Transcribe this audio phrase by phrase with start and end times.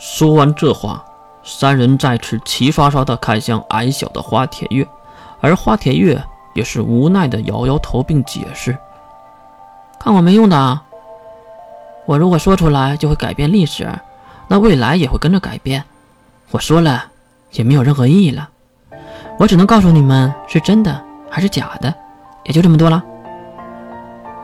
[0.00, 1.04] 说完这话，
[1.44, 4.88] 三人再次齐刷刷地看向矮小的花铁月，
[5.42, 6.18] 而花铁月
[6.54, 8.74] 也是无奈地摇摇头，并解释
[10.00, 10.82] ：“看我没用的啊！
[12.06, 13.86] 我如果说出来，就会改变历史，
[14.48, 15.84] 那未来也会跟着改变。
[16.50, 17.04] 我说了，
[17.52, 18.48] 也没有任何意义了。
[19.38, 20.98] 我只能告诉你们是真的
[21.28, 21.94] 还是假的，
[22.44, 23.04] 也就这么多了。”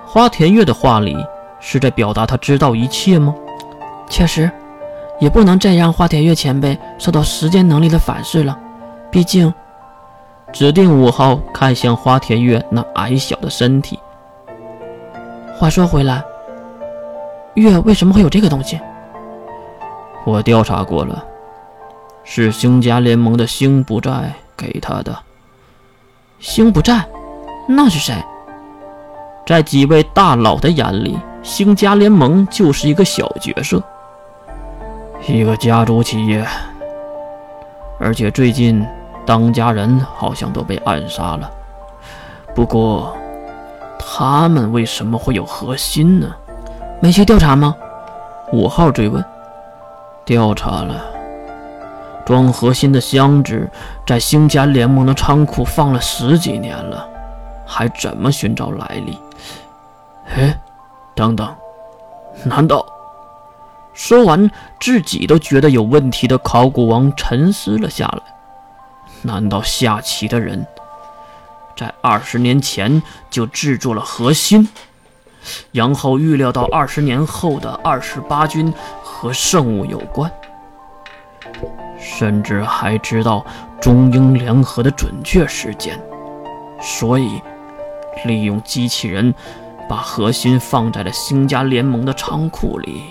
[0.05, 1.17] 花田月的话里
[1.61, 3.35] 是在表达他知道一切吗？
[4.07, 4.51] 确实，
[5.19, 8.59] 也不能再让花田月前辈受到时间能力的反噬了。
[9.11, 9.53] 毕竟，
[10.53, 13.99] 指定五号看向花田月那矮小的身体。
[15.57, 16.23] 话说回来，
[17.55, 18.79] 月为什么会有这个东西？
[20.25, 21.25] 我调查过了，
[22.25, 25.17] 是星家联盟的星不在给他的。
[26.39, 27.03] 星不在？
[27.67, 28.15] 那是谁？
[29.47, 33.83] 在几位大佬的眼里，星家联盟就是一个小角色，
[35.27, 36.47] 一个家族企业。
[37.99, 38.87] 而且最近
[39.25, 41.51] 当家人好像都被暗杀了。
[42.55, 43.17] 不过，
[43.99, 46.29] 他们为什么会有核心呢？
[47.01, 47.75] 没去调查吗？
[48.53, 49.25] 五号追问。
[50.25, 51.05] 调查了，
[52.25, 53.69] 装核心的箱子
[54.07, 57.09] 在星家联盟的仓库放了十几年了，
[57.65, 59.19] 还怎么寻找来历？
[60.35, 60.59] 哎，
[61.15, 61.49] 等等，
[62.45, 62.85] 难道？
[63.97, 68.23] 说完，自己都觉得有问题的考古王沉思了下来。
[69.23, 70.65] 难道下棋的人
[71.75, 74.69] 在二十年前就制作了核心，
[75.73, 80.31] 然后预料到二十年后的二十八军和圣物有关，
[81.99, 83.45] 甚至还知道
[83.81, 85.99] 中英联合的准确时间，
[86.83, 87.41] 所以
[88.27, 89.35] 利用机器人。
[89.89, 93.05] 把核心放在了星家联盟的仓库里，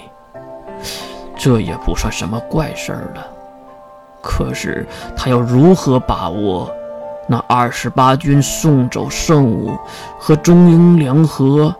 [1.38, 3.28] 这也不算什么怪事儿了。
[4.22, 6.72] 可是他要如何把握
[7.28, 9.78] 那二十八军送走圣物
[10.20, 11.76] 和中英联合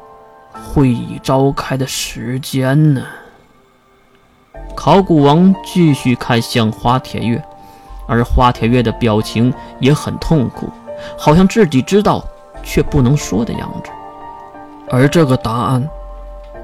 [0.74, 3.04] 会议召开的时间呢？
[4.76, 7.42] 考古王继续看向花田月，
[8.08, 10.70] 而花田月的表情也很痛苦，
[11.18, 12.24] 好像自己知道
[12.62, 13.90] 却不能说的样子。
[14.90, 15.90] 而这个答案，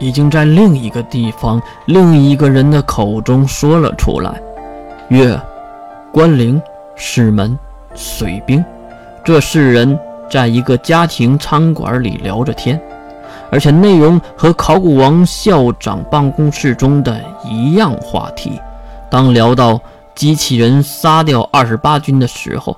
[0.01, 4.41] 已经在另一个地方、另一个人的口中说了出来。
[5.09, 5.39] 月、
[6.11, 6.59] 关灵、
[6.95, 7.57] 师门、
[7.93, 8.65] 水兵，
[9.23, 9.97] 这四人
[10.29, 12.81] 在一个家庭餐馆里聊着天，
[13.51, 18.59] 而且内容和考古王校长办公室中的一样话题。
[19.07, 19.79] 当聊到
[20.15, 22.75] 机器人杀掉二十八军的时候，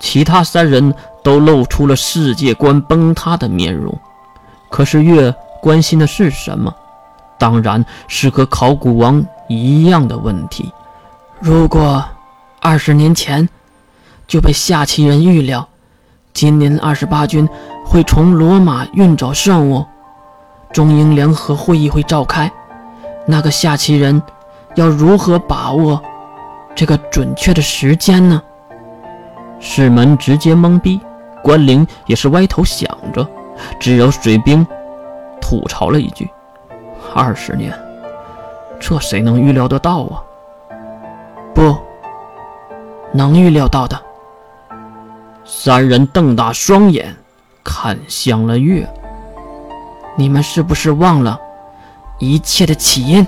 [0.00, 3.96] 其他三人都露出了世界观崩塌的面容。
[4.68, 6.74] 可是月关心的是什么？
[7.38, 10.70] 当然是和考古王一样的问题。
[11.38, 12.04] 如果
[12.60, 13.48] 二十年前
[14.26, 15.66] 就被下棋人预料，
[16.34, 17.48] 今年二十八军
[17.86, 19.84] 会从罗马运走圣物，
[20.72, 22.50] 中英联合会议会召开，
[23.26, 24.22] 那个下棋人
[24.74, 26.00] 要如何把握
[26.74, 28.42] 这个准确的时间呢？
[29.58, 31.00] 世门直接懵逼，
[31.42, 33.26] 关灵也是歪头想着。
[33.78, 34.66] 只有水兵
[35.40, 36.28] 吐槽了一句
[37.14, 37.72] ：“二十年，
[38.78, 40.22] 这谁能预料得到啊？”
[41.54, 41.76] 不
[43.12, 44.00] 能预料到的。
[45.44, 47.14] 三人瞪大双眼
[47.64, 48.88] 看向了月。
[50.16, 51.38] 你们是不是忘了
[52.18, 53.26] 一切的起因？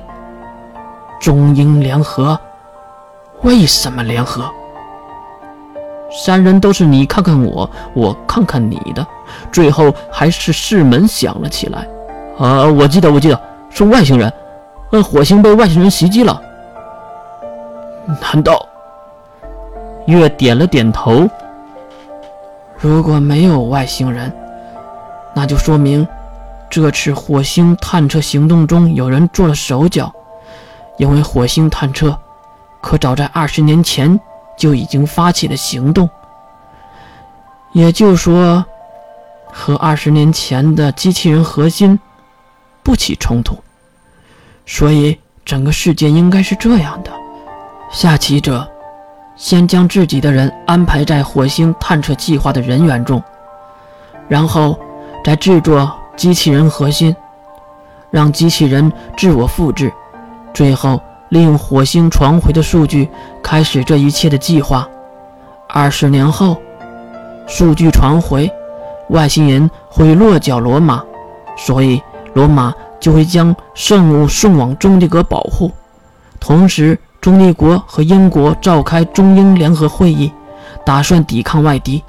[1.18, 2.38] 中英联合
[3.42, 4.48] 为什么联合？
[6.24, 9.06] 三人都是你看看我，我看看你的，
[9.50, 11.88] 最后还是世门想了起来。
[12.38, 14.32] 啊，我记得，我记得是外星人，
[14.90, 16.40] 呃，火星被外星人袭击了。
[18.20, 18.66] 难道？
[20.06, 21.28] 月点了点头。
[22.78, 24.32] 如果没有外星人，
[25.34, 26.06] 那就说明
[26.68, 30.12] 这次火星探测行动中有人做了手脚，
[30.96, 32.16] 因为火星探测
[32.80, 34.18] 可早在二十年前。
[34.54, 36.08] 就已经发起了行动，
[37.72, 38.64] 也就说，
[39.50, 41.98] 和二十年前的机器人核心
[42.82, 43.56] 不起冲突，
[44.66, 47.10] 所以整个事件应该是这样的：
[47.90, 48.68] 下棋者
[49.36, 53.22] 先将自己的人安排在火星探测计划的人员中，
[54.28, 54.78] 然后
[55.24, 57.14] 再制作机器人核心，
[58.10, 59.92] 让机器人自我复制，
[60.52, 61.00] 最后。
[61.32, 63.08] 利用火星传回的数据
[63.42, 64.86] 开始这一切的计划。
[65.66, 66.60] 二十年后，
[67.46, 68.52] 数据传回，
[69.08, 71.02] 外星人会落脚罗马，
[71.56, 72.02] 所以
[72.34, 75.70] 罗马就会将圣物送往中立阁保护，
[76.40, 80.32] 同时中立国和英国召开中英联合会议，
[80.84, 82.02] 打算抵抗外敌。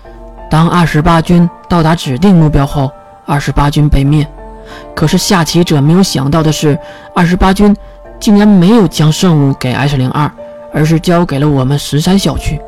[0.50, 2.92] 当二十八军到达指定目标后，
[3.26, 4.28] 二十八军被灭。
[4.96, 6.78] 可是下棋者没有想到的是，
[7.14, 7.76] 二十八军
[8.20, 10.32] 竟然没有将圣物给 S 零二，
[10.74, 12.62] 而是交给了我们十三校区，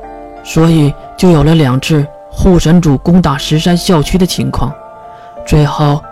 [0.44, 4.74] 所以就有了两次护神主攻打十三校区的情况。
[5.48, 6.04] 最后，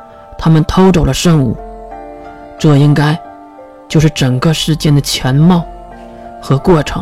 [0.44, 1.56] 他们偷走了圣物，
[2.60, 3.18] 这应该
[3.88, 5.63] 就是整个事件的全貌
[6.42, 7.01] 和过程，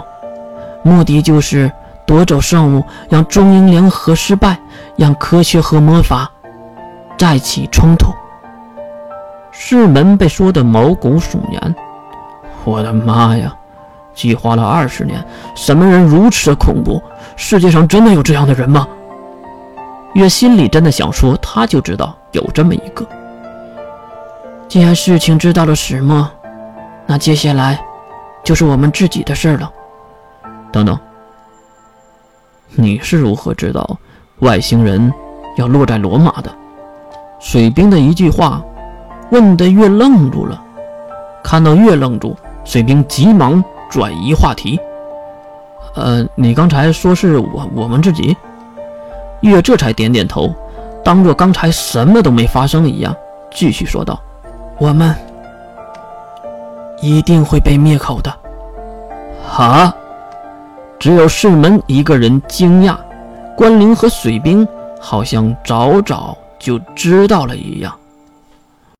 [0.83, 1.71] 目的就是
[2.05, 4.59] 夺走圣物，让中英联合失败，
[4.95, 6.29] 让科学和魔法
[7.17, 8.13] 再起冲突。
[9.49, 11.75] 世门被说得毛骨悚然。
[12.63, 13.51] 我的妈呀！
[14.13, 15.19] 计划了二十年，
[15.55, 17.01] 什么人如此的恐怖？
[17.35, 18.87] 世界上真的有这样的人吗？
[20.13, 23.03] 月心里真的想说，他就知道有这么一个。
[24.71, 26.25] 既然事情知道了始末，
[27.05, 27.77] 那接下来
[28.41, 29.69] 就是我们自己的事了。
[30.71, 30.97] 等等，
[32.75, 33.97] 你是如何知道
[34.39, 35.11] 外星人
[35.57, 36.49] 要落在罗马的？
[37.37, 38.63] 水兵的一句话。
[39.31, 40.63] 问的月愣住了，
[41.43, 42.33] 看到月愣住，
[42.63, 44.79] 水兵急忙转移话题。
[45.95, 48.37] 呃，你刚才说是我我们自己？
[49.41, 50.49] 月这才点点头，
[51.03, 53.13] 当做刚才什么都没发生一样，
[53.51, 54.17] 继续说道
[54.81, 55.15] ：“我们
[57.03, 58.33] 一定会被灭口的。”
[59.55, 59.95] 啊！
[60.97, 62.97] 只有世门一个人惊讶，
[63.55, 64.67] 关灵和水兵
[64.99, 67.95] 好像早早就知道了一样。